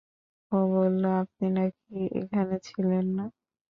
[0.51, 3.25] ও বলল, আপনি নাকি এখানে ছিলেন না।